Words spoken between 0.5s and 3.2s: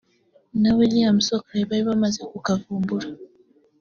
na William Shockley bari bamaze kukavumbura